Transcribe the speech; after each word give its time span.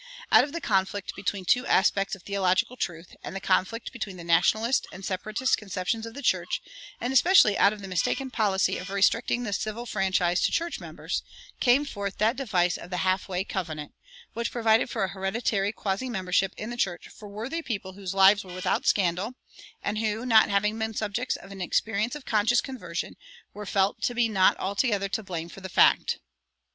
Out 0.31 0.43
of 0.43 0.51
the 0.51 0.59
conflict 0.59 1.13
between 1.15 1.45
two 1.45 1.63
aspects 1.67 2.15
of 2.15 2.23
theological 2.23 2.75
truth, 2.75 3.13
and 3.23 3.35
the 3.35 3.39
conflict 3.39 3.93
between 3.93 4.17
the 4.17 4.23
Nationalist 4.23 4.87
and 4.91 5.03
the 5.03 5.05
Separatist 5.05 5.59
conceptions 5.59 6.07
of 6.07 6.15
the 6.15 6.23
church, 6.23 6.59
and 6.99 7.13
especially 7.13 7.55
out 7.55 7.71
of 7.71 7.81
the 7.83 7.87
mistaken 7.87 8.31
policy 8.31 8.79
of 8.79 8.89
restricting 8.89 9.43
the 9.43 9.53
civil 9.53 9.85
franchise 9.85 10.41
to 10.41 10.51
church 10.51 10.79
members, 10.79 11.21
came 11.59 11.85
forth 11.85 12.17
that 12.17 12.35
device 12.35 12.77
of 12.77 12.89
the 12.89 13.05
"Half 13.05 13.29
way 13.29 13.43
Covenant" 13.43 13.93
which 14.33 14.51
provided 14.51 14.89
for 14.89 15.03
a 15.03 15.09
hereditary 15.09 15.71
quasi 15.71 16.09
membership 16.09 16.55
in 16.57 16.71
the 16.71 16.77
church 16.77 17.07
for 17.09 17.29
worthy 17.29 17.61
people 17.61 17.93
whose 17.93 18.15
lives 18.15 18.43
were 18.43 18.55
without 18.55 18.87
scandal, 18.87 19.35
and 19.83 19.99
who, 19.99 20.25
not 20.25 20.49
having 20.49 20.79
been 20.79 20.95
subjects 20.95 21.35
of 21.35 21.51
an 21.51 21.61
experience 21.61 22.15
of 22.15 22.25
conscious 22.25 22.59
conversion, 22.59 23.17
were 23.53 23.67
felt 23.67 24.01
to 24.01 24.15
be 24.15 24.27
not 24.27 24.57
altogether 24.57 25.07
to 25.09 25.21
blame 25.21 25.47
for 25.47 25.61
the 25.61 25.69
fact. 25.69 26.17